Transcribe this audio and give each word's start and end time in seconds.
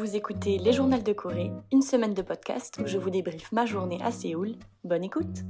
Vous 0.00 0.16
écoutez 0.16 0.56
Les 0.56 0.72
Journaux 0.72 0.96
de 0.96 1.12
Corée, 1.12 1.50
une 1.70 1.82
semaine 1.82 2.14
de 2.14 2.22
podcast 2.22 2.80
où 2.82 2.86
je 2.86 2.96
vous 2.96 3.10
débriefe 3.10 3.52
ma 3.52 3.66
journée 3.66 3.98
à 4.00 4.10
Séoul. 4.10 4.54
Bonne 4.82 5.04
écoute 5.04 5.44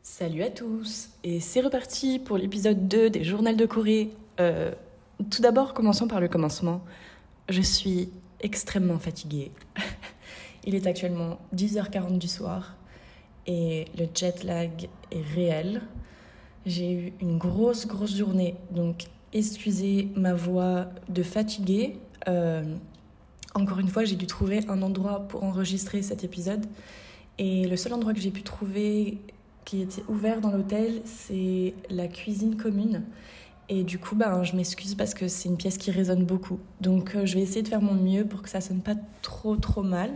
Salut 0.00 0.42
à 0.42 0.48
tous 0.48 1.10
Et 1.22 1.40
c'est 1.40 1.60
reparti 1.60 2.18
pour 2.18 2.38
l'épisode 2.38 2.88
2 2.88 3.10
des 3.10 3.24
Journaux 3.24 3.52
de 3.52 3.66
Corée. 3.66 4.08
Euh, 4.40 4.72
tout 5.30 5.42
d'abord, 5.42 5.74
commençons 5.74 6.08
par 6.08 6.18
le 6.18 6.28
commencement. 6.28 6.82
Je 7.50 7.60
suis 7.60 8.08
extrêmement 8.40 8.98
fatiguée. 8.98 9.52
Il 10.64 10.74
est 10.74 10.86
actuellement 10.86 11.40
10h40 11.54 12.16
du 12.16 12.28
soir 12.28 12.74
et 13.46 13.84
le 13.98 14.06
jet 14.14 14.44
lag 14.44 14.88
est 15.10 15.34
réel. 15.34 15.82
J'ai 16.64 16.92
eu 16.92 17.12
une 17.20 17.38
grosse, 17.38 17.86
grosse 17.86 18.16
journée, 18.16 18.54
donc 18.70 19.06
excusez 19.32 20.08
ma 20.14 20.34
voix 20.34 20.86
de 21.08 21.22
fatiguée. 21.22 21.98
Euh, 22.28 22.62
encore 23.54 23.80
une 23.80 23.88
fois, 23.88 24.04
j'ai 24.04 24.16
dû 24.16 24.26
trouver 24.26 24.60
un 24.68 24.80
endroit 24.82 25.20
pour 25.28 25.42
enregistrer 25.44 26.02
cet 26.02 26.24
épisode. 26.24 26.64
Et 27.38 27.66
le 27.66 27.76
seul 27.76 27.92
endroit 27.92 28.14
que 28.14 28.20
j'ai 28.20 28.30
pu 28.30 28.42
trouver 28.42 29.18
qui 29.64 29.82
était 29.82 30.02
ouvert 30.08 30.40
dans 30.40 30.50
l'hôtel, 30.50 31.02
c'est 31.04 31.74
la 31.90 32.08
cuisine 32.08 32.56
commune. 32.56 33.02
Et 33.68 33.84
du 33.84 33.98
coup, 33.98 34.14
ben, 34.14 34.42
je 34.42 34.54
m'excuse 34.56 34.94
parce 34.94 35.14
que 35.14 35.28
c'est 35.28 35.48
une 35.48 35.56
pièce 35.56 35.78
qui 35.78 35.90
résonne 35.90 36.24
beaucoup. 36.24 36.58
Donc, 36.80 37.14
euh, 37.14 37.26
je 37.26 37.34
vais 37.34 37.42
essayer 37.42 37.62
de 37.62 37.68
faire 37.68 37.82
mon 37.82 37.94
mieux 37.94 38.24
pour 38.24 38.42
que 38.42 38.48
ça 38.48 38.60
sonne 38.60 38.80
pas 38.80 38.96
trop, 39.22 39.56
trop 39.56 39.82
mal. 39.82 40.10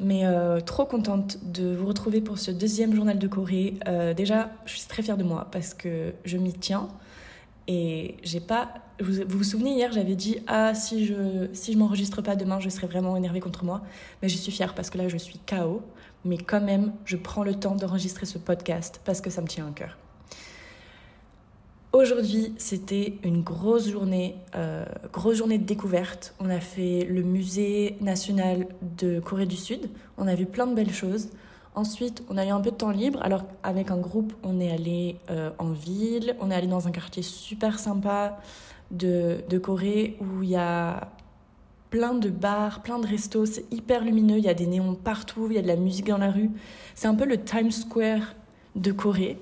Mais 0.00 0.26
euh, 0.26 0.60
trop 0.60 0.84
contente 0.84 1.38
de 1.44 1.74
vous 1.74 1.86
retrouver 1.86 2.20
pour 2.20 2.38
ce 2.38 2.50
deuxième 2.50 2.94
journal 2.94 3.18
de 3.18 3.28
Corée. 3.28 3.74
Euh, 3.86 4.14
déjà, 4.14 4.50
je 4.64 4.76
suis 4.76 4.88
très 4.88 5.02
fière 5.02 5.16
de 5.16 5.24
moi 5.24 5.48
parce 5.52 5.74
que 5.74 6.12
je 6.24 6.36
m'y 6.38 6.52
tiens. 6.52 6.88
Et 7.68 8.16
j'ai 8.24 8.40
pas. 8.40 8.74
Vous, 9.00 9.22
vous 9.28 9.44
souvenez, 9.44 9.74
hier, 9.74 9.92
j'avais 9.92 10.16
dit 10.16 10.38
Ah, 10.48 10.74
si 10.74 11.06
je 11.06 11.48
si 11.52 11.72
je 11.72 11.78
m'enregistre 11.78 12.20
pas 12.22 12.34
demain, 12.34 12.58
je 12.58 12.68
serai 12.68 12.86
vraiment 12.88 13.16
énervée 13.16 13.40
contre 13.40 13.64
moi. 13.64 13.82
Mais 14.22 14.28
je 14.28 14.36
suis 14.36 14.50
fière 14.50 14.74
parce 14.74 14.90
que 14.90 14.98
là, 14.98 15.08
je 15.08 15.16
suis 15.16 15.38
KO. 15.38 15.82
Mais 16.24 16.38
quand 16.38 16.60
même, 16.60 16.92
je 17.04 17.16
prends 17.16 17.44
le 17.44 17.54
temps 17.54 17.74
d'enregistrer 17.74 18.26
ce 18.26 18.38
podcast 18.38 19.00
parce 19.04 19.20
que 19.20 19.30
ça 19.30 19.42
me 19.42 19.46
tient 19.46 19.66
à 19.66 19.70
cœur. 19.72 19.96
Aujourd'hui, 21.92 22.54
c'était 22.56 23.18
une 23.22 23.42
grosse 23.42 23.90
journée, 23.90 24.36
euh, 24.54 24.86
grosse 25.12 25.36
journée 25.36 25.58
de 25.58 25.64
découverte. 25.64 26.34
On 26.40 26.48
a 26.48 26.58
fait 26.58 27.04
le 27.04 27.22
musée 27.22 27.98
national 28.00 28.66
de 28.80 29.20
Corée 29.20 29.44
du 29.44 29.56
Sud. 29.56 29.90
On 30.16 30.26
a 30.26 30.34
vu 30.34 30.46
plein 30.46 30.66
de 30.66 30.74
belles 30.74 30.94
choses. 30.94 31.28
Ensuite, 31.74 32.22
on 32.30 32.38
a 32.38 32.46
eu 32.46 32.48
un 32.48 32.62
peu 32.62 32.70
de 32.70 32.76
temps 32.76 32.92
libre. 32.92 33.20
Alors, 33.22 33.44
avec 33.62 33.90
un 33.90 33.98
groupe, 33.98 34.32
on 34.42 34.58
est 34.58 34.72
allé 34.72 35.16
euh, 35.28 35.50
en 35.58 35.72
ville. 35.72 36.34
On 36.40 36.50
est 36.50 36.54
allé 36.54 36.66
dans 36.66 36.88
un 36.88 36.92
quartier 36.92 37.22
super 37.22 37.78
sympa 37.78 38.38
de, 38.90 39.44
de 39.50 39.58
Corée 39.58 40.16
où 40.18 40.42
il 40.42 40.48
y 40.48 40.56
a 40.56 41.10
plein 41.90 42.14
de 42.14 42.30
bars, 42.30 42.82
plein 42.82 43.00
de 43.00 43.06
restos. 43.06 43.44
C'est 43.44 43.70
hyper 43.70 44.02
lumineux. 44.02 44.38
Il 44.38 44.44
y 44.44 44.48
a 44.48 44.54
des 44.54 44.66
néons 44.66 44.94
partout. 44.94 45.48
Il 45.50 45.56
y 45.56 45.58
a 45.58 45.62
de 45.62 45.68
la 45.68 45.76
musique 45.76 46.06
dans 46.06 46.16
la 46.16 46.30
rue. 46.30 46.50
C'est 46.94 47.08
un 47.08 47.14
peu 47.14 47.26
le 47.26 47.44
Times 47.44 47.70
Square 47.70 48.34
de 48.76 48.92
Corée. 48.92 49.38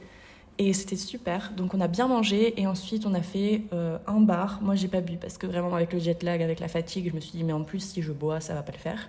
Et 0.63 0.75
c'était 0.75 0.97
super. 0.97 1.53
Donc 1.57 1.73
on 1.73 1.81
a 1.81 1.89
bien 1.89 2.07
mangé 2.07 2.61
et 2.61 2.67
ensuite 2.67 3.07
on 3.07 3.15
a 3.15 3.23
fait 3.23 3.63
euh, 3.73 3.97
un 4.07 4.21
bar. 4.21 4.59
Moi 4.61 4.75
j'ai 4.75 4.89
pas 4.89 5.01
bu 5.01 5.17
parce 5.17 5.39
que 5.39 5.47
vraiment 5.47 5.75
avec 5.75 5.91
le 5.95 5.99
jet 5.99 6.23
lag, 6.23 6.43
avec 6.43 6.61
la 6.61 6.69
fatigue, 6.69 7.09
je 7.09 7.15
me 7.15 7.21
suis 7.21 7.33
dit 7.33 7.45
mais 7.45 7.55
en 7.55 7.65
plus 7.65 7.81
si 7.81 8.03
je 8.03 8.13
bois 8.13 8.41
ça 8.41 8.53
va 8.53 8.63
pas 8.63 8.73
le 8.73 8.77
faire. 8.77 9.09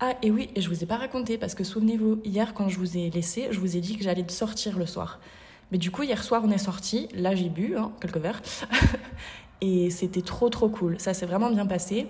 Ah 0.00 0.14
et 0.22 0.30
oui, 0.30 0.48
et 0.54 0.62
je 0.62 0.70
vous 0.70 0.82
ai 0.82 0.86
pas 0.86 0.96
raconté 0.96 1.36
parce 1.36 1.54
que 1.54 1.62
souvenez-vous, 1.62 2.22
hier 2.24 2.54
quand 2.54 2.70
je 2.70 2.78
vous 2.78 2.96
ai 2.96 3.10
laissé, 3.10 3.48
je 3.50 3.60
vous 3.60 3.76
ai 3.76 3.80
dit 3.80 3.98
que 3.98 4.02
j'allais 4.02 4.24
sortir 4.28 4.78
le 4.78 4.86
soir. 4.86 5.20
Mais 5.72 5.76
du 5.76 5.90
coup 5.90 6.04
hier 6.04 6.24
soir 6.24 6.40
on 6.42 6.50
est 6.50 6.56
sorti, 6.56 7.06
là 7.14 7.34
j'ai 7.34 7.50
bu 7.50 7.76
hein, 7.76 7.92
quelques 8.00 8.16
verres 8.16 8.40
et 9.60 9.90
c'était 9.90 10.22
trop 10.22 10.48
trop 10.48 10.70
cool. 10.70 10.98
Ça 10.98 11.12
s'est 11.12 11.26
vraiment 11.26 11.50
bien 11.50 11.66
passé. 11.66 12.06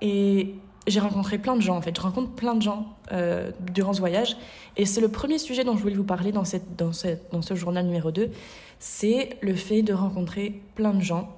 Et 0.00 0.54
j'ai 0.86 1.00
rencontré 1.00 1.38
plein 1.38 1.56
de 1.56 1.62
gens 1.62 1.76
en 1.76 1.82
fait. 1.82 1.96
Je 1.96 2.00
rencontre 2.00 2.30
plein 2.30 2.54
de 2.54 2.62
gens 2.62 2.86
euh, 3.12 3.50
durant 3.72 3.92
ce 3.92 4.00
voyage. 4.00 4.36
Et 4.76 4.86
c'est 4.86 5.00
le 5.00 5.08
premier 5.08 5.38
sujet 5.38 5.64
dont 5.64 5.76
je 5.76 5.82
voulais 5.82 5.94
vous 5.94 6.04
parler 6.04 6.32
dans, 6.32 6.44
ce 6.44 7.54
journal 7.54 7.84
numéro 7.84 8.10
2. 8.10 8.30
C'est 8.78 9.30
le 9.40 9.54
fait 9.54 9.82
de 9.82 9.92
rencontrer 9.92 10.60
plein 10.74 10.94
de 10.94 11.00
gens. 11.00 11.36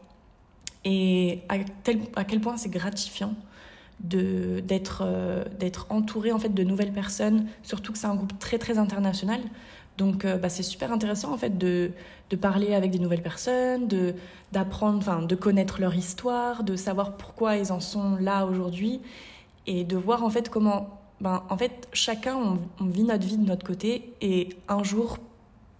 Et 0.84 1.40
à, 1.48 1.58
quel 2.24 2.40
point 2.40 2.56
c'est 2.56 2.68
gratifiant 2.68 3.34
d'être 4.00 5.02
euh, 5.04 5.44
entouré 5.88 6.30
en 6.30 6.38
fait 6.38 6.54
de 6.54 6.62
nouvelles 6.62 6.92
personnes 6.92 7.46
surtout 7.64 7.92
que 7.92 7.98
c'est 7.98 8.06
un 8.06 8.14
groupe 8.14 8.38
très 8.38 8.56
très 8.56 8.78
international 8.78 9.40
donc 9.96 10.24
euh, 10.24 10.36
bah, 10.36 10.48
c'est 10.48 10.62
super 10.62 10.92
intéressant 10.92 11.32
en 11.32 11.36
fait 11.36 11.58
de, 11.58 11.90
de 12.30 12.36
parler 12.36 12.74
avec 12.74 12.92
des 12.92 13.00
nouvelles 13.00 13.24
personnes 13.24 13.88
d'apprendre 14.52 14.98
enfin 14.98 15.22
de 15.22 15.34
connaître 15.34 15.80
leur 15.80 15.96
histoire 15.96 16.62
de 16.62 16.76
savoir 16.76 17.16
pourquoi 17.16 17.56
ils 17.56 17.72
en 17.72 17.80
sont 17.80 18.14
là 18.20 18.46
aujourd'hui 18.46 19.00
et 19.68 19.84
de 19.84 19.96
voir 19.96 20.24
en 20.24 20.30
fait 20.30 20.48
comment, 20.48 20.98
ben, 21.20 21.42
en 21.50 21.56
fait, 21.58 21.88
chacun, 21.92 22.58
on, 22.80 22.84
vit 22.86 23.04
notre 23.04 23.26
vie 23.26 23.36
de 23.36 23.46
notre 23.46 23.64
côté 23.64 24.14
et 24.22 24.48
un 24.66 24.82
jour, 24.82 25.18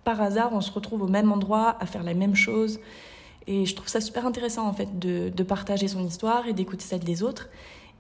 par 0.05 0.21
hasard, 0.21 0.51
on 0.53 0.61
se 0.61 0.71
retrouve 0.71 1.03
au 1.03 1.09
même 1.09 1.33
endroit 1.33 1.77
à 1.81 1.87
faire 1.87 2.03
la 2.03 2.13
même 2.13 2.35
chose. 2.35 2.81
Et 3.47 3.65
je 3.65 3.75
trouve 3.75 3.89
ça 3.89 4.03
super 4.03 4.27
intéressant 4.27 4.69
en 4.69 4.75
fait 4.75 4.99
de, 4.99 5.31
de 5.35 5.43
partager 5.43 5.89
son 5.89 6.07
histoire 6.07 6.47
et 6.47 6.53
d'écouter 6.53 6.85
celle 6.85 7.01
des 7.01 7.23
autres 7.23 7.49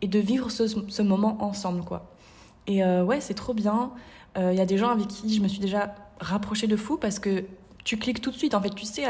et 0.02 0.06
de 0.06 0.18
vivre 0.18 0.50
ce, 0.50 0.66
ce 0.66 1.02
moment 1.02 1.42
ensemble 1.42 1.82
quoi. 1.82 2.10
Et 2.66 2.84
euh, 2.84 3.02
ouais, 3.02 3.22
c'est 3.22 3.34
trop 3.34 3.54
bien. 3.54 3.90
Il 4.36 4.42
euh, 4.42 4.52
y 4.52 4.60
a 4.60 4.66
des 4.66 4.76
gens 4.76 4.90
avec 4.90 5.08
qui 5.08 5.34
je 5.34 5.40
me 5.40 5.48
suis 5.48 5.58
déjà 5.58 5.94
rapprochée 6.20 6.66
de 6.66 6.76
fou 6.76 6.98
parce 6.98 7.18
que 7.18 7.44
tu 7.82 7.96
cliques 7.96 8.20
tout 8.20 8.30
de 8.30 8.36
suite. 8.36 8.54
En 8.54 8.60
fait, 8.60 8.74
tu 8.74 8.84
sais 8.84 9.06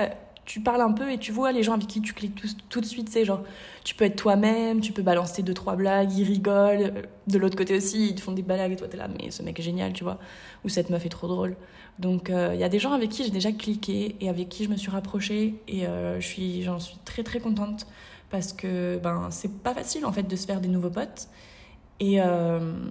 tu 0.49 0.61
parles 0.61 0.81
un 0.81 0.93
peu 0.93 1.13
et 1.13 1.19
tu 1.19 1.31
vois 1.31 1.53
les 1.53 1.63
gens 1.63 1.75
avec 1.75 1.87
qui 1.87 2.01
tu 2.01 2.15
cliques 2.15 2.41
tout, 2.71 2.81
de 2.81 2.87
suite, 2.87 3.11
c'est 3.11 3.27
genre, 3.27 3.43
tu 3.85 3.95
peux 3.95 4.07
être 4.07 4.17
toi-même, 4.17 4.81
tu 4.81 4.93
peux 4.93 5.03
balancer 5.03 5.43
deux, 5.43 5.53
trois 5.53 5.77
blagues, 5.77 6.11
ils 6.17 6.25
rigolent. 6.25 7.07
De 7.27 7.37
l'autre 7.37 7.55
côté 7.55 7.77
aussi, 7.77 8.09
ils 8.09 8.15
te 8.15 8.23
font 8.23 8.33
des 8.33 8.41
blagues 8.41 8.73
et 8.73 8.77
toi, 8.77 8.89
t'es 8.89 8.97
là, 8.97 9.09
mais 9.09 9.31
ce 9.31 9.43
mec 9.43 9.61
est 9.61 9.63
génial, 9.63 9.93
tu 9.93 10.05
vois. 10.05 10.19
Ou 10.65 10.71
cette 10.71 10.89
meuf 10.89 11.05
est 11.05 11.11
trop 11.11 11.29
drôle. 11.29 11.55
Donc, 11.99 12.29
il 12.31 12.35
euh, 12.35 12.55
y 12.55 12.65
a 12.65 12.71
des 12.71 12.79
gens 12.79 12.93
avec 12.93 13.11
qui 13.11 13.25
j'ai 13.25 13.31
déjà 13.31 13.53
cliqué 13.53 14.17
et 14.23 14.31
avec 14.31 14.49
qui 14.49 14.65
je 14.65 14.71
me 14.71 14.77
suis 14.79 14.91
rapprochée 14.91 15.61
et 15.69 15.87
euh, 15.87 16.19
j'en 16.63 16.81
suis 16.81 16.97
très, 17.05 17.23
très 17.23 17.41
contente 17.41 17.87
parce 18.31 18.55
que, 18.55 18.99
ben, 19.03 19.29
c'est 19.31 19.63
pas 19.63 19.75
facile, 19.75 20.07
en 20.07 20.13
fait, 20.13 20.23
de 20.23 20.37
se 20.37 20.47
faire 20.47 20.63
des 20.63 20.69
nouveaux 20.69 20.89
potes. 20.89 21.29
Et, 22.01 22.23
euh, 22.23 22.89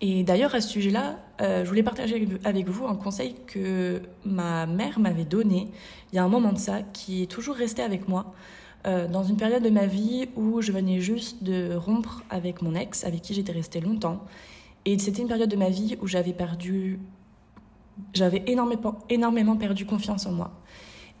et 0.00 0.22
d'ailleurs, 0.24 0.54
à 0.54 0.60
ce 0.60 0.68
sujet-là, 0.68 1.18
euh, 1.42 1.64
je 1.64 1.68
voulais 1.68 1.82
partager 1.82 2.26
avec 2.44 2.68
vous 2.68 2.86
un 2.86 2.96
conseil 2.96 3.34
que 3.46 4.00
ma 4.24 4.66
mère 4.66 4.98
m'avait 4.98 5.26
donné 5.26 5.68
il 6.12 6.16
y 6.16 6.18
a 6.18 6.24
un 6.24 6.28
moment 6.28 6.52
de 6.52 6.58
ça, 6.58 6.82
qui 6.82 7.22
est 7.22 7.26
toujours 7.26 7.54
resté 7.54 7.82
avec 7.82 8.08
moi. 8.08 8.32
Euh, 8.86 9.06
dans 9.08 9.22
une 9.22 9.36
période 9.36 9.62
de 9.62 9.68
ma 9.68 9.84
vie 9.84 10.28
où 10.36 10.62
je 10.62 10.72
venais 10.72 11.00
juste 11.00 11.44
de 11.44 11.74
rompre 11.74 12.24
avec 12.30 12.62
mon 12.62 12.74
ex, 12.74 13.04
avec 13.04 13.20
qui 13.20 13.34
j'étais 13.34 13.52
restée 13.52 13.80
longtemps. 13.80 14.24
Et 14.86 14.98
c'était 14.98 15.20
une 15.20 15.28
période 15.28 15.50
de 15.50 15.56
ma 15.56 15.68
vie 15.68 15.98
où 16.00 16.06
j'avais 16.06 16.32
perdu. 16.32 16.98
J'avais 18.14 18.42
énormément, 18.46 18.98
énormément 19.10 19.56
perdu 19.56 19.84
confiance 19.84 20.24
en 20.24 20.32
moi. 20.32 20.50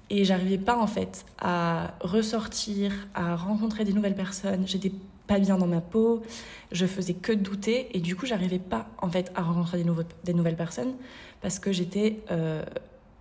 Et 0.08 0.24
j'arrivais 0.24 0.56
pas 0.56 0.76
en 0.78 0.86
fait 0.86 1.26
à 1.38 1.94
ressortir, 2.00 2.92
à 3.14 3.36
rencontrer 3.36 3.84
des 3.84 3.92
nouvelles 3.92 4.14
personnes. 4.14 4.66
J'étais 4.66 4.92
pas 5.30 5.38
bien 5.38 5.56
dans 5.56 5.68
ma 5.68 5.80
peau, 5.80 6.22
je 6.72 6.86
faisais 6.86 7.14
que 7.14 7.30
douter 7.30 7.96
et 7.96 8.00
du 8.00 8.16
coup 8.16 8.26
j'arrivais 8.26 8.58
pas 8.58 8.88
en 8.98 9.08
fait 9.08 9.30
à 9.36 9.42
rencontrer 9.42 9.80
des, 9.80 9.88
des 10.24 10.34
nouvelles 10.34 10.56
personnes 10.56 10.94
parce 11.40 11.60
que 11.60 11.70
j'étais 11.70 12.18
euh, 12.32 12.64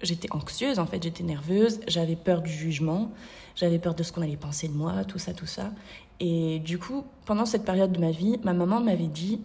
j'étais 0.02 0.28
anxieuse 0.31 0.80
en 0.80 0.88
fait, 0.88 1.03
j'étais 1.03 1.24
nerveuse, 1.24 1.81
j'avais 1.88 2.16
peur 2.16 2.42
du 2.42 2.52
jugement, 2.52 3.12
j'avais 3.56 3.78
peur 3.78 3.94
de 3.94 4.02
ce 4.02 4.12
qu'on 4.12 4.24
allait 4.24 4.38
penser 4.38 4.68
de 4.68 4.74
moi, 4.74 5.03
tout 5.03 5.19
ça, 5.19 5.34
tout 5.36 5.46
ça. 5.46 5.69
Et 6.19 6.58
du 6.58 6.80
coup, 6.80 7.06
pendant 7.28 7.46
cette 7.46 7.64
période 7.64 7.92
de 7.92 8.00
ma 8.00 8.09
vie, 8.09 8.40
ma 8.44 8.53
maman 8.53 8.81
m'avait 8.81 9.06
dit, 9.06 9.42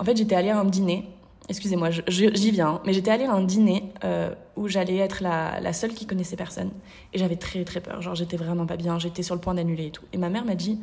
en 0.00 0.04
fait 0.04 0.16
j'étais 0.16 0.34
allée 0.34 0.50
à 0.50 0.58
un 0.58 0.64
dîner, 0.64 1.08
excusez-moi, 1.48 1.90
j'y 2.08 2.50
viens, 2.50 2.80
mais 2.84 2.92
j'étais 2.92 3.12
allée 3.12 3.26
à 3.26 3.32
un 3.32 3.44
dîner 3.44 3.92
euh, 4.02 4.34
où 4.56 4.66
j'allais 4.66 4.96
être 4.96 5.22
la, 5.22 5.60
la, 5.60 5.72
seule 5.72 5.94
qui 5.94 6.04
connaissait 6.04 6.34
personne 6.34 6.72
et 7.12 7.18
j'avais 7.18 7.36
très 7.36 7.64
très 7.64 7.80
peur, 7.80 8.02
genre 8.02 8.16
j'étais 8.16 8.36
vraiment 8.36 8.66
pas 8.66 8.76
bien, 8.76 8.98
j'étais 8.98 9.22
sur 9.22 9.36
le 9.36 9.40
point 9.40 9.54
d'annuler 9.54 9.86
et 9.86 9.90
tout. 9.92 10.04
Et 10.12 10.18
ma 10.18 10.30
mère 10.30 10.44
m'a 10.44 10.56
dit 10.56 10.80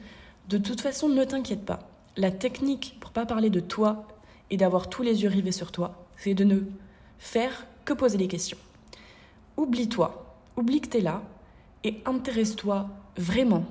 de 0.50 0.58
toute 0.58 0.82
façon, 0.82 1.10
ne 1.10 1.24
t'inquiète 1.24 1.66
pas. 1.66 1.80
La 2.18 2.32
technique 2.32 2.98
pour 3.00 3.12
pas 3.12 3.26
parler 3.26 3.50
de 3.50 3.60
toi 3.60 4.08
et 4.50 4.58
d'avoir 4.58 4.90
tous 4.90 5.02
les 5.02 5.24
yeux 5.24 5.30
rivés 5.30 5.52
sur 5.52 5.72
toi, 5.72 6.06
c'est 6.18 6.34
de 6.34 6.44
ne 6.44 6.60
faire 7.18 7.66
que 7.84 7.94
poser 7.94 8.18
des 8.18 8.28
questions. 8.28 8.58
Oublie-toi, 9.58 10.36
oublie 10.56 10.82
que 10.82 10.90
tu 10.90 10.98
es 10.98 11.02
là 11.02 11.22
et 11.84 12.02
intéresse-toi 12.06 12.90
vraiment, 13.18 13.66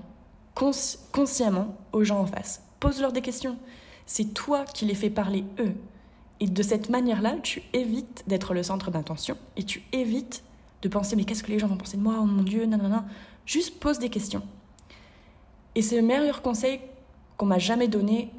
consciemment 0.54 1.76
aux 1.92 2.04
gens 2.04 2.20
en 2.20 2.26
face. 2.26 2.62
Pose-leur 2.80 3.12
des 3.12 3.22
questions. 3.22 3.56
C'est 4.06 4.34
toi 4.34 4.64
qui 4.64 4.84
les 4.84 4.94
fais 4.94 5.10
parler 5.10 5.44
eux. 5.58 5.74
Et 6.40 6.46
de 6.46 6.62
cette 6.62 6.90
manière-là, 6.90 7.36
tu 7.42 7.62
évites 7.72 8.24
d'être 8.26 8.52
le 8.54 8.62
centre 8.62 8.90
d'attention 8.90 9.36
et 9.56 9.62
tu 9.62 9.82
évites 9.92 10.42
de 10.82 10.88
penser 10.88 11.16
mais 11.16 11.24
qu'est-ce 11.24 11.42
que 11.42 11.50
les 11.50 11.58
gens 11.58 11.68
vont 11.68 11.76
penser 11.76 11.96
de 11.96 12.02
moi? 12.02 12.16
Oh 12.20 12.24
mon 12.24 12.42
Dieu, 12.42 12.66
non. 12.66 13.04
Juste 13.46 13.78
pose 13.78 13.98
des 13.98 14.10
questions. 14.10 14.42
Et 15.74 15.82
c'est 15.82 15.96
le 15.96 16.02
meilleur 16.02 16.42
conseil 16.42 16.80
qu'on 17.36 17.46
m'a 17.46 17.58
jamais 17.58 17.88
donné 17.88 18.30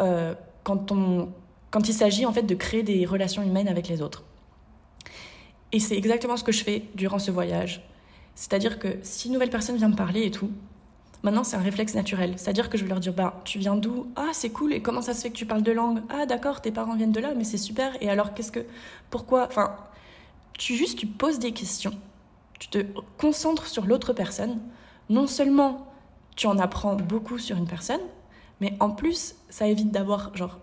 euh, 0.00 0.34
quand, 0.62 0.92
on, 0.92 1.28
quand 1.70 1.88
il 1.88 1.94
s'agit 1.94 2.26
en 2.26 2.32
fait 2.32 2.42
de 2.42 2.54
créer 2.54 2.82
des 2.82 3.04
relations 3.04 3.42
humaines 3.42 3.68
avec 3.68 3.88
les 3.88 4.02
autres. 4.02 4.24
Et 5.72 5.80
c'est 5.80 5.96
exactement 5.96 6.36
ce 6.36 6.44
que 6.44 6.52
je 6.52 6.62
fais 6.64 6.84
durant 6.94 7.18
ce 7.18 7.30
voyage. 7.30 7.82
C'est-à-dire 8.34 8.78
que 8.78 8.98
si 9.02 9.28
une 9.28 9.34
nouvelle 9.34 9.50
personne 9.50 9.76
vient 9.76 9.88
me 9.88 9.96
parler 9.96 10.22
et 10.22 10.30
tout, 10.30 10.50
maintenant 11.22 11.44
c'est 11.44 11.56
un 11.56 11.60
réflexe 11.60 11.94
naturel. 11.94 12.34
C'est-à-dire 12.36 12.70
que 12.70 12.78
je 12.78 12.84
vais 12.84 12.88
leur 12.88 13.00
dire 13.00 13.12
bah, 13.12 13.40
Tu 13.44 13.58
viens 13.58 13.76
d'où? 13.76 14.06
Ah, 14.16 14.30
c'est 14.32 14.50
cool. 14.50 14.72
Et 14.72 14.82
comment 14.82 15.02
ça 15.02 15.14
se 15.14 15.22
fait 15.22 15.30
que 15.30 15.36
tu 15.36 15.46
parles 15.46 15.62
de 15.62 15.72
langue 15.72 16.02
Ah, 16.08 16.26
d'accord, 16.26 16.60
tes 16.60 16.70
parents 16.70 16.96
viennent 16.96 17.12
de 17.12 17.20
là, 17.20 17.34
mais 17.36 17.44
c'est 17.44 17.58
super. 17.58 17.92
Et 18.00 18.08
alors, 18.08 18.34
qu'est-ce 18.34 18.52
que. 18.52 18.64
Pourquoi? 19.10 19.46
Enfin, 19.46 19.76
tu 20.58 20.74
juste, 20.74 20.98
tu 20.98 21.06
poses 21.06 21.38
des 21.38 21.52
questions. 21.52 21.92
Tu 22.58 22.68
te 22.68 22.78
concentres 23.18 23.66
sur 23.66 23.86
l'autre 23.86 24.12
personne. 24.12 24.58
Non 25.10 25.26
seulement 25.26 25.86
tu 26.36 26.46
en 26.46 26.58
apprends 26.58 26.96
beaucoup 26.96 27.38
sur 27.38 27.56
une 27.56 27.66
personne, 27.66 28.00
mais 28.60 28.74
en 28.80 28.90
plus, 28.90 29.36
ça 29.48 29.66
évite 29.66 29.90
d'avoir 29.90 30.34
genre 30.36 30.58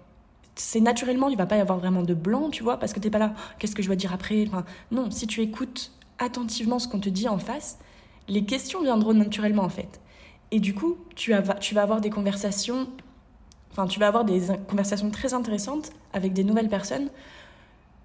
c'est 0.55 0.81
naturellement, 0.81 1.29
il 1.29 1.37
va 1.37 1.45
pas 1.45 1.57
y 1.57 1.61
avoir 1.61 1.79
vraiment 1.79 2.03
de 2.03 2.13
blanc, 2.13 2.49
tu 2.49 2.61
vois, 2.63 2.77
parce 2.77 2.93
que 2.93 2.99
t'es 2.99 3.09
pas 3.09 3.19
là, 3.19 3.33
qu'est-ce 3.57 3.75
que 3.75 3.81
je 3.81 3.87
dois 3.87 3.95
dire 3.95 4.13
après? 4.13 4.45
Enfin, 4.47 4.65
Non, 4.91 5.09
si 5.09 5.25
tu 5.25 5.41
écoutes 5.41 5.91
attentivement 6.19 6.77
ce 6.77 6.87
qu'on 6.87 6.99
te 6.99 7.09
dit 7.09 7.27
en 7.27 7.37
face, 7.37 7.79
les 8.27 8.45
questions 8.45 8.81
viendront 8.81 9.13
naturellement 9.13 9.63
en 9.63 9.69
fait. 9.69 9.99
Et 10.51 10.59
du 10.59 10.73
coup, 10.73 10.97
tu, 11.15 11.33
tu 11.59 11.75
vas 11.75 11.81
avoir 11.81 12.01
des 12.01 12.09
conversations, 12.09 12.87
enfin, 13.71 13.87
tu 13.87 13.99
vas 13.99 14.07
avoir 14.07 14.25
des 14.25 14.41
conversations 14.67 15.09
très 15.09 15.33
intéressantes 15.33 15.91
avec 16.13 16.33
des 16.33 16.43
nouvelles 16.43 16.69
personnes. 16.69 17.09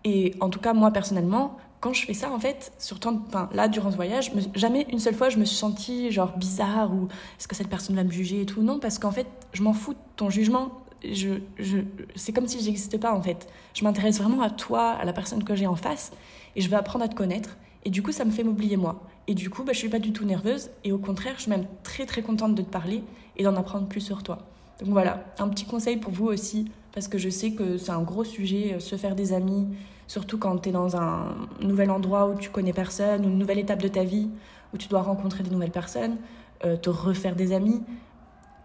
Et 0.04 0.34
en 0.40 0.48
tout 0.48 0.60
cas, 0.60 0.72
moi 0.72 0.92
personnellement, 0.92 1.56
quand 1.81 1.93
je 1.93 2.05
fais 2.05 2.14
ça, 2.14 2.32
en 2.32 2.38
fait, 2.38 2.73
surtout 2.78 3.23
enfin, 3.28 3.49
là, 3.52 3.69
durant 3.69 3.90
ce 3.90 3.96
voyage, 3.96 4.32
jamais 4.55 4.87
une 4.90 4.99
seule 4.99 5.14
fois 5.14 5.28
je 5.28 5.38
me 5.38 5.44
suis 5.44 5.56
sentie 5.56 6.11
genre 6.11 6.37
bizarre 6.37 6.93
ou 6.93 7.08
est-ce 7.38 7.46
que 7.46 7.55
cette 7.55 7.69
personne 7.69 7.96
va 7.96 8.05
me 8.05 8.11
juger 8.11 8.43
et 8.43 8.46
tout. 8.46 8.62
Non, 8.62 8.78
parce 8.78 8.99
qu'en 8.99 9.12
fait, 9.12 9.26
je 9.52 9.62
m'en 9.62 9.73
fous 9.73 9.94
de 9.94 9.99
ton 10.17 10.31
jugement 10.31 10.70
je, 11.12 11.40
je, 11.58 11.78
c'est 12.14 12.32
comme 12.32 12.49
si 12.49 12.62
j'existais 12.62 12.99
pas 12.99 13.12
en 13.12 13.23
fait. 13.23 13.49
Je 13.75 13.84
m'intéresse 13.84 14.19
vraiment 14.19 14.43
à 14.43 14.50
toi, 14.50 14.90
à 14.90 15.05
la 15.05 15.12
personne 15.12 15.44
que 15.44 15.55
j'ai 15.55 15.67
en 15.67 15.76
face, 15.76 16.12
et 16.55 16.61
je 16.61 16.69
vais 16.69 16.76
apprendre 16.76 17.05
à 17.05 17.08
te 17.08 17.14
connaître. 17.14 17.56
Et 17.84 17.90
du 17.90 18.02
coup, 18.02 18.12
ça 18.12 18.25
me 18.25 18.31
fait 18.31 18.43
m'oublier 18.43 18.76
moi. 18.76 19.02
Et 19.29 19.34
du 19.34 19.50
coup, 19.50 19.62
bah, 19.62 19.72
je 19.72 19.79
suis 19.79 19.88
pas 19.88 19.99
du 19.99 20.12
tout 20.12 20.25
nerveuse, 20.25 20.70
et 20.84 20.93
au 20.93 20.99
contraire, 20.99 21.34
je 21.37 21.43
suis 21.43 21.50
même 21.50 21.67
très 21.82 22.06
très 22.06 22.22
contente 22.22 22.55
de 22.55 22.62
te 22.62 22.70
parler 22.70 23.02
et 23.37 23.44
d'en 23.44 23.55
apprendre 23.56 23.87
plus 23.87 24.00
sur 24.00 24.22
toi. 24.22 24.38
Donc 24.81 24.90
voilà, 24.90 25.25
un 25.38 25.49
petit 25.49 25.64
conseil 25.64 25.96
pour 25.96 26.12
vous 26.12 26.26
aussi, 26.26 26.70
parce 26.93 27.08
que 27.08 27.19
je 27.19 27.31
sais 27.31 27.52
que 27.52 27.78
c'est 27.78 27.93
un 27.93 28.02
gros 28.02 28.25
sujet, 28.25 28.75
euh, 28.75 28.81
se 28.81 28.96
faire 28.96 29.14
des 29.14 29.32
amis, 29.32 29.67
surtout 30.06 30.38
quand 30.38 30.58
tu 30.58 30.69
es 30.69 30.73
dans 30.73 30.96
un 30.96 31.34
nouvel 31.61 31.90
endroit 31.90 32.28
où 32.28 32.34
tu 32.34 32.50
connais 32.50 32.75
personne, 32.75 33.25
ou 33.25 33.28
une 33.28 33.38
nouvelle 33.38 33.58
étape 33.58 33.81
de 33.81 33.88
ta 33.88 34.05
vie, 34.05 34.28
où 34.75 34.76
tu 34.76 34.88
dois 34.88 35.02
rencontrer 35.02 35.43
des 35.43 35.50
nouvelles 35.50 35.70
personnes, 35.70 36.19
euh, 36.64 36.76
te 36.76 36.90
refaire 36.90 37.37
des 37.37 37.52
amis. 37.52 37.82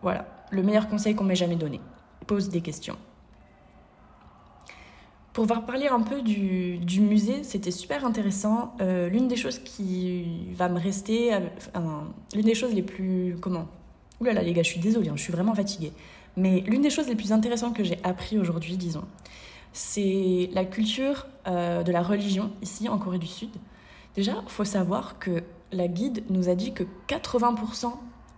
Voilà, 0.02 0.25
le 0.50 0.63
meilleur 0.63 0.90
conseil 0.90 1.16
qu'on 1.16 1.24
m'ait 1.24 1.36
jamais 1.36 1.56
donné 1.56 1.80
pose 2.28 2.50
des 2.50 2.62
questions. 2.62 2.98
Pour 5.34 5.46
vous 5.46 5.62
parler 5.62 5.88
un 5.88 6.02
peu 6.02 6.22
du, 6.22 7.00
musée, 7.00 7.44
c'était 7.44 7.72
super 7.72 8.06
intéressant. 8.06 8.75
Euh, 8.81 9.07
l'une 9.07 9.30
des 9.30 9.38
choses 9.38 9.60
qui 9.60 10.54
va 10.54 10.68
me 10.68 10.78
rester, 10.78 11.38
l'une 12.36 12.44
des 12.44 12.54
choses 12.54 12.74
les 12.74 12.84
plus... 12.84 13.38
Comment 13.40 13.68
Ouh 14.21 14.25
là 14.25 14.41
les 14.44 14.53
gars, 14.53 14.62
je 14.62 14.69
suis 14.69 14.79
désolée, 14.79 15.09
hein, 15.09 15.15
je 15.15 15.23
suis 15.23 15.33
vraiment 15.33 15.56
fatiguée. 15.56 15.91
Mais 16.38 16.62
l'une 16.62 16.81
des 16.81 16.91
choses 16.91 17.07
les 17.07 17.15
plus 17.15 17.31
intéressantes 17.31 17.75
que 17.75 17.83
j'ai 17.83 17.97
appris 18.03 18.38
aujourd'hui, 18.38 18.77
disons, 18.77 19.03
c'est 19.73 20.50
la 20.53 20.63
culture 20.63 21.27
euh, 21.47 21.81
de 21.81 21.91
la 21.91 22.03
religion 22.03 22.51
ici 22.62 22.88
en 22.88 23.00
Corée 23.00 23.18
du 23.18 23.27
Sud. 23.27 23.50
Déjà, 24.15 24.44
il 24.44 24.51
faut 24.51 24.63
savoir 24.63 25.18
que 25.18 25.44
la 25.71 25.88
guide 25.88 26.23
nous 26.29 26.50
a 26.50 26.56
dit 26.56 26.71
que 26.71 26.83
80% 27.07 27.94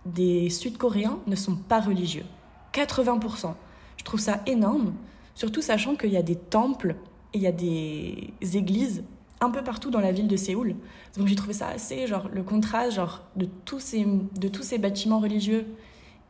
des 0.06 0.48
Sud-Coréens 0.48 1.18
ne 1.26 1.36
sont 1.36 1.56
pas 1.56 1.80
religieux. 1.80 2.24
80%. 2.72 3.52
Je 3.98 4.04
trouve 4.04 4.20
ça 4.20 4.40
énorme, 4.46 4.94
surtout 5.34 5.60
sachant 5.60 5.96
qu'il 5.96 6.10
y 6.10 6.16
a 6.16 6.22
des 6.22 6.36
temples 6.36 6.96
et 7.34 7.38
il 7.38 7.42
y 7.42 7.46
a 7.46 7.52
des 7.52 8.32
églises 8.56 9.04
un 9.44 9.50
peu 9.50 9.62
partout 9.62 9.90
dans 9.90 10.00
la 10.00 10.12
ville 10.12 10.28
de 10.28 10.36
Séoul. 10.36 10.74
Donc 11.16 11.26
j'ai 11.26 11.36
trouvé 11.36 11.52
ça 11.52 11.68
assez, 11.68 12.06
genre, 12.06 12.28
le 12.32 12.42
contraste 12.42 12.92
genre, 12.92 13.22
de, 13.36 13.46
tous 13.64 13.80
ces, 13.80 14.04
de 14.04 14.48
tous 14.48 14.62
ces 14.62 14.78
bâtiments 14.78 15.20
religieux 15.20 15.66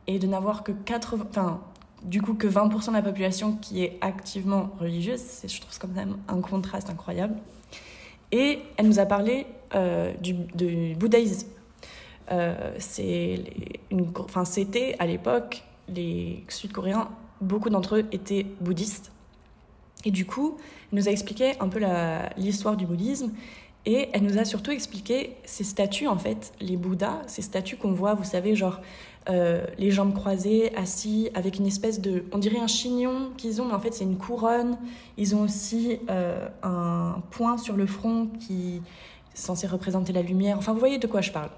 et 0.07 0.19
de 0.19 0.27
n'avoir 0.27 0.63
que 0.63 0.71
80, 0.71 1.27
enfin, 1.29 1.61
du 2.03 2.21
coup, 2.21 2.35
que 2.35 2.47
20% 2.47 2.89
de 2.89 2.93
la 2.93 3.01
population 3.01 3.53
qui 3.53 3.83
est 3.83 3.97
activement 4.01 4.69
religieuse, 4.79 5.41
je 5.47 5.59
trouve 5.59 5.77
quand 5.79 5.87
même 5.87 6.17
un 6.27 6.41
contraste 6.41 6.89
incroyable. 6.89 7.35
Et 8.31 8.59
elle 8.77 8.87
nous 8.87 8.99
a 8.99 9.05
parlé 9.05 9.47
euh, 9.73 10.13
du, 10.21 10.33
du, 10.33 10.95
bouddhisme. 10.95 11.47
Euh, 12.31 12.75
C'était 12.79 13.35
à 14.99 15.05
l'époque, 15.05 15.63
les 15.87 16.43
Sud-Coréens 16.49 17.09
beaucoup 17.41 17.69
d'entre 17.69 17.97
eux 17.97 18.05
étaient 18.11 18.45
bouddhistes. 18.61 19.11
Et 20.05 20.11
du 20.11 20.25
coup, 20.25 20.57
elle 20.91 20.99
nous 20.99 21.07
a 21.09 21.11
expliqué 21.11 21.53
un 21.59 21.67
peu 21.67 21.79
l'histoire 22.37 22.77
du 22.77 22.85
bouddhisme 22.85 23.31
et 23.85 24.09
elle 24.13 24.23
nous 24.23 24.37
a 24.39 24.45
surtout 24.45 24.71
expliqué 24.71 25.35
ces 25.43 25.63
statues, 25.63 26.07
en 26.07 26.17
fait, 26.17 26.53
les 26.59 26.75
Bouddhas, 26.75 27.21
ces 27.27 27.43
statues 27.43 27.77
qu'on 27.77 27.91
voit, 27.91 28.15
vous 28.15 28.23
savez, 28.23 28.55
genre 28.55 28.79
euh, 29.29 29.63
les 29.77 29.91
jambes 29.91 30.13
croisées, 30.13 30.75
assis, 30.75 31.29
avec 31.35 31.59
une 31.59 31.67
espèce 31.67 32.01
de. 32.01 32.25
On 32.31 32.39
dirait 32.39 32.59
un 32.59 32.67
chignon 32.67 33.31
qu'ils 33.37 33.61
ont, 33.61 33.65
mais 33.65 33.73
en 33.73 33.79
fait, 33.79 33.93
c'est 33.93 34.03
une 34.03 34.17
couronne. 34.17 34.77
Ils 35.17 35.35
ont 35.35 35.41
aussi 35.41 35.99
euh, 36.09 36.47
un 36.63 37.21
point 37.29 37.57
sur 37.57 37.75
le 37.75 37.85
front 37.85 38.27
qui 38.39 38.77
est 38.77 38.81
censé 39.37 39.67
représenter 39.67 40.13
la 40.13 40.23
lumière. 40.23 40.57
Enfin, 40.57 40.73
vous 40.73 40.79
voyez 40.79 40.97
de 40.97 41.07
quoi 41.07 41.21
je 41.21 41.31
parle. 41.31 41.49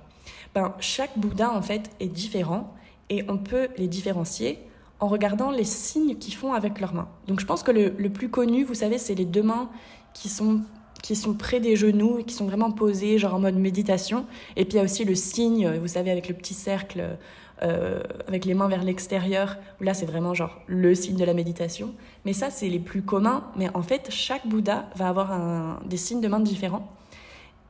Ben, 0.54 0.74
chaque 0.80 1.18
Bouddha, 1.18 1.52
en 1.54 1.62
fait, 1.62 1.90
est 2.02 2.08
différent 2.08 2.74
et 3.10 3.24
on 3.30 3.38
peut 3.38 3.70
les 3.78 3.88
différencier 3.88 4.60
en 5.00 5.08
regardant 5.08 5.52
les 5.52 5.64
signes 5.64 6.16
qu'ils 6.16 6.34
font 6.34 6.54
avec 6.54 6.80
leurs 6.80 6.94
mains. 6.94 7.08
Donc 7.28 7.40
je 7.40 7.46
pense 7.46 7.64
que 7.64 7.72
le, 7.72 8.10
plus 8.10 8.30
connu, 8.30 8.64
vous 8.64 8.74
savez, 8.74 8.98
c'est 8.98 9.16
les 9.16 9.26
deux 9.26 9.44
mains 9.44 9.70
qui 10.14 10.30
sont, 10.30 10.62
qui 11.04 11.16
sont 11.16 11.34
près 11.34 11.60
des 11.60 11.76
genoux 11.76 12.20
et 12.20 12.24
qui 12.24 12.34
sont 12.34 12.46
vraiment 12.46 12.72
posées, 12.72 13.18
genre 13.18 13.36
en 13.36 13.40
mode 13.40 13.56
méditation. 13.56 14.26
Et 14.56 14.66
puis 14.66 14.74
il 14.74 14.78
y 14.78 14.80
a 14.80 14.84
aussi 14.84 15.06
le 15.06 15.16
signe, 15.16 15.78
vous 15.80 15.88
savez, 15.88 16.10
avec 16.10 16.28
le 16.28 16.34
petit 16.34 16.56
cercle, 16.56 17.18
euh, 17.64 18.02
avec 18.28 18.46
les 18.46 18.54
mains 18.54 18.68
vers 18.68 18.84
l'extérieur, 18.84 19.58
là 19.82 19.96
c'est 19.96 20.06
vraiment 20.06 20.36
genre 20.36 20.60
le 20.68 20.94
signe 20.94 21.18
de 21.18 21.26
la 21.26 21.34
méditation. 21.34 21.94
Mais 22.26 22.34
ça, 22.34 22.50
c'est 22.50 22.70
les 22.70 22.80
plus 22.80 23.02
communs. 23.02 23.46
Mais 23.56 23.70
en 23.76 23.82
fait, 23.82 24.08
chaque 24.12 24.48
Bouddha 24.48 24.90
va 24.96 25.10
avoir 25.10 25.32
un, 25.32 25.80
des 25.86 25.98
signes 25.98 26.22
de 26.22 26.28
mains 26.28 26.40
différents. 26.40 26.92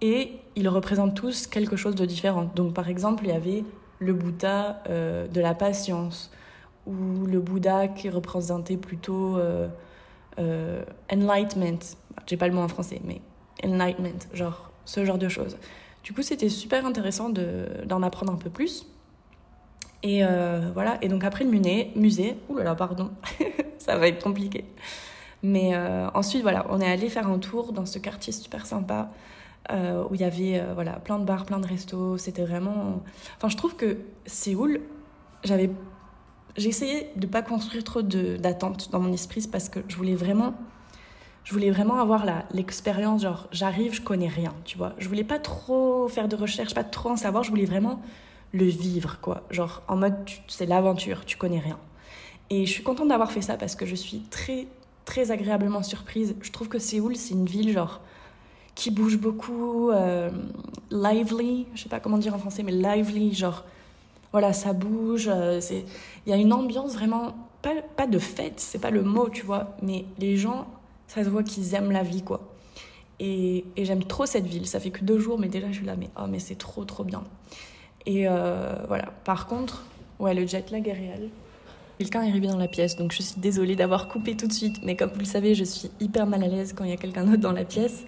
Et 0.01 0.33
ils 0.56 0.69
représentent 0.69 1.15
tous 1.15 1.47
quelque 1.47 1.75
chose 1.75 1.95
de 1.95 2.06
différent. 2.06 2.51
Donc 2.56 2.74
par 2.74 2.89
exemple, 2.89 3.24
il 3.25 3.29
y 3.29 3.33
avait 3.33 3.63
le 4.00 4.13
Bouddha 4.13 4.83
euh, 4.89 5.27
de 5.27 5.41
la 5.41 5.53
patience 5.53 6.31
ou 6.88 7.25
le 7.25 7.39
Bouddha 7.39 7.88
qui 7.88 8.10
représentait 8.10 8.78
plutôt 8.78 9.38
euh, 9.38 9.68
euh, 10.39 10.84
enlightenment. 11.12 11.80
J'ai 12.25 12.38
pas 12.38 12.48
le 12.48 12.54
mot 12.54 12.62
en 12.62 12.68
français, 12.68 13.01
mais 13.04 13.22
enlightenment, 13.63 14.20
genre 14.34 14.72
ce 14.86 15.06
genre 15.06 15.17
de 15.17 15.27
choses. 15.27 15.58
Du 16.03 16.13
coup, 16.13 16.22
c'était 16.22 16.50
super 16.50 16.86
intéressant 16.86 17.29
d'en 17.29 18.01
apprendre 18.01 18.32
un 18.32 18.38
peu 18.38 18.50
plus. 18.50 18.88
Et 20.03 20.24
euh, 20.24 20.72
voilà, 20.74 20.98
et 21.01 21.10
donc 21.10 21.24
après 21.24 21.44
le 21.44 21.50
musée, 21.50 22.38
là, 22.56 22.75
pardon, 22.75 23.12
ça 23.77 23.98
va 23.98 24.08
être 24.08 24.24
compliqué. 24.24 24.63
Mais 25.44 25.77
ensuite, 26.13 26.41
voilà, 26.41 26.65
on 26.70 26.82
est 26.82 26.89
allé 26.89 27.10
faire 27.10 27.27
un 27.27 27.38
tour 27.38 27.72
dans 27.72 27.86
ce 27.86 28.00
quartier 28.00 28.34
super 28.34 28.65
sympa 28.65 29.10
où 29.70 30.15
il 30.15 30.22
y 30.22 30.24
avait 30.24 30.63
voilà, 30.74 30.94
plein 30.94 31.20
de 31.20 31.25
bars, 31.25 31.46
plein 31.46 31.60
de 31.60 31.67
restos. 31.67 32.17
C'était 32.17 32.44
vraiment. 32.44 33.03
Enfin, 33.36 33.50
je 33.50 33.58
trouve 33.58 33.75
que 33.75 33.98
Séoul, 34.25 34.82
j'avais 35.44 35.70
j'ai 36.58 36.70
essayé 36.70 37.10
de 37.16 37.28
pas 37.28 37.42
construire 37.42 37.84
trop 37.84 38.02
d'attentes 38.02 38.90
dans 38.92 39.00
mon 39.00 39.14
esprit 39.14 39.48
parce 39.50 39.70
que 39.70 39.80
je 39.88 39.96
voulais 39.96 40.16
vraiment 40.16 40.56
je 41.44 41.54
voulais 41.54 41.72
vraiment 41.72 42.00
avoir 42.02 42.26
l'expérience 42.52 43.22
genre 43.22 43.48
j'arrive 43.52 43.94
je 43.94 44.02
connais 44.02 44.28
rien 44.28 44.54
tu 44.66 44.78
vois. 44.78 44.94
Je 44.98 45.08
voulais 45.08 45.24
pas 45.24 45.40
trop 45.40 46.08
faire 46.10 46.28
de 46.28 46.36
recherche 46.36 46.74
pas 46.74 46.84
trop 46.84 47.12
en 47.12 47.16
savoir 47.16 47.44
je 47.44 47.50
voulais 47.50 47.66
vraiment 47.66 48.02
le 48.54 48.66
vivre 48.66 49.20
quoi. 49.22 49.44
Genre 49.52 49.84
en 49.88 49.96
mode 49.96 50.16
c'est 50.48 50.66
l'aventure 50.66 51.26
tu 51.26 51.38
connais 51.38 51.60
rien. 51.60 51.78
Et 52.50 52.66
je 52.66 52.72
suis 52.72 52.84
contente 52.84 53.10
d'avoir 53.10 53.32
fait 53.32 53.42
ça 53.42 53.56
parce 53.56 53.76
que 53.76 53.86
je 53.86 53.96
suis 53.96 54.22
très 54.30 54.68
très 55.06 55.32
agréablement 55.32 55.84
surprise. 55.84 56.36
Je 56.42 56.52
trouve 56.52 56.68
que 56.68 56.80
Séoul 56.80 57.16
c'est 57.16 57.34
une 57.34 57.46
ville 57.46 57.72
genre 57.72 58.02
qui 58.76 58.92
bouge 58.92 59.18
beaucoup 59.18 59.92
euh, 59.92 60.30
lively 60.92 61.68
je 61.76 61.84
sais 61.84 61.90
pas 61.90 62.00
comment 62.00 62.18
dire 62.18 62.34
en 62.34 62.40
français 62.40 62.64
mais 62.64 62.72
lively 62.72 63.34
genre 63.34 63.64
voilà, 64.31 64.53
ça 64.53 64.74
bouge. 64.74 65.29
Euh, 65.31 65.60
il 66.25 66.29
y 66.29 66.34
a 66.34 66.38
une 66.38 66.53
ambiance 66.53 66.93
vraiment, 66.93 67.36
pas, 67.62 67.74
pas 67.96 68.07
de 68.07 68.19
fête, 68.19 68.60
c'est 68.60 68.79
pas 68.79 68.91
le 68.91 69.03
mot, 69.03 69.29
tu 69.29 69.46
vois, 69.46 69.75
mais 69.81 70.05
les 70.17 70.38
gens, 70.38 70.67
ça 71.07 71.24
se 71.24 71.29
voit 71.29 71.43
qu'ils 71.43 71.74
aiment 71.74 71.91
la 71.91 72.03
vie, 72.03 72.24
quoi. 72.24 72.41
Et, 73.19 73.65
et 73.75 73.86
j'aime 73.86 74.03
trop 74.03 74.25
cette 74.25 74.46
ville. 74.46 74.67
Ça 74.67 74.79
fait 74.79 74.91
que 74.91 75.03
deux 75.03 75.19
jours, 75.19 75.39
mais 75.39 75.48
déjà, 75.48 75.67
je 75.72 75.77
suis 75.77 75.86
là, 75.86 75.96
mais 75.96 76.10
oh, 76.19 76.27
mais 76.29 76.39
c'est 76.39 76.55
trop, 76.57 76.86
trop 76.86 77.03
bien. 77.03 77.24
Et 78.05 78.27
euh, 78.27 78.75
voilà. 78.88 79.05
Par 79.24 79.48
contre, 79.48 79.86
ouais, 80.19 80.34
le 80.34 80.46
jet 80.46 80.69
lag 80.72 80.88
est 80.88 80.93
réel. 80.93 81.29
Quelqu'un 81.98 82.22
est 82.22 82.29
arrivé 82.29 82.48
dans 82.48 82.57
la 82.57 82.67
pièce, 82.67 82.96
donc 82.96 83.12
je 83.12 83.24
suis 83.24 83.41
désolée 83.41 83.75
d'avoir 83.75 84.07
coupé 84.07 84.38
tout 84.38 84.48
de 84.48 84.53
suite. 84.53 84.77
Mais 84.84 84.96
comme 84.96 85.10
vous 85.10 85.19
le 85.19 85.25
savez, 85.25 85.55
je 85.55 85.63
suis 85.63 85.89
hyper 86.00 86.27
mal 86.27 86.43
à 86.43 86.48
l'aise 86.48 86.74
quand 86.74 86.84
il 86.84 86.91
y 86.91 86.93
a 86.93 86.98
quelqu'un 86.98 87.24
d'autre 87.24 87.41
dans 87.41 87.51
la 87.51 87.65
pièce. 87.65 88.05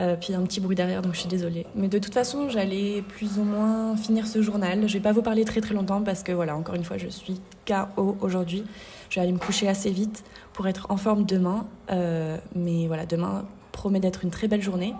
Euh, 0.00 0.16
puis 0.16 0.34
un 0.34 0.42
petit 0.42 0.60
bruit 0.60 0.76
derrière, 0.76 1.02
donc 1.02 1.14
je 1.14 1.20
suis 1.20 1.28
désolée. 1.28 1.66
Mais 1.74 1.88
de 1.88 1.98
toute 1.98 2.14
façon, 2.14 2.48
j'allais 2.48 3.02
plus 3.02 3.38
ou 3.38 3.42
moins 3.42 3.96
finir 3.96 4.26
ce 4.26 4.42
journal. 4.42 4.88
Je 4.88 4.92
vais 4.92 5.00
pas 5.00 5.12
vous 5.12 5.22
parler 5.22 5.44
très 5.44 5.60
très 5.60 5.74
longtemps 5.74 6.02
parce 6.02 6.22
que 6.22 6.32
voilà, 6.32 6.56
encore 6.56 6.76
une 6.76 6.84
fois, 6.84 6.98
je 6.98 7.08
suis 7.08 7.40
KO 7.66 8.16
aujourd'hui. 8.20 8.64
Je 9.10 9.16
vais 9.16 9.22
aller 9.22 9.32
me 9.32 9.38
coucher 9.38 9.68
assez 9.68 9.90
vite 9.90 10.24
pour 10.52 10.68
être 10.68 10.86
en 10.90 10.96
forme 10.96 11.24
demain. 11.24 11.66
Euh, 11.90 12.36
mais 12.54 12.86
voilà, 12.86 13.06
demain, 13.06 13.44
promet 13.72 14.00
d'être 14.00 14.22
une 14.24 14.30
très 14.30 14.46
belle 14.46 14.62
journée. 14.62 14.94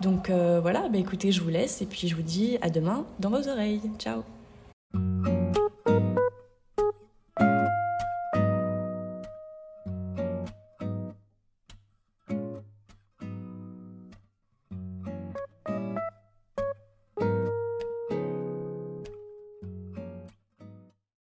Donc 0.00 0.28
voilà, 0.28 0.88
bah 0.88 0.98
écoutez, 0.98 1.32
je 1.32 1.40
vous 1.40 1.50
laisse 1.50 1.80
et 1.80 1.86
puis 1.86 2.08
je 2.08 2.16
vous 2.16 2.22
dis 2.22 2.58
à 2.62 2.68
demain 2.68 3.04
dans 3.20 3.30
vos 3.30 3.48
oreilles. 3.48 3.80
Ciao 3.98 4.22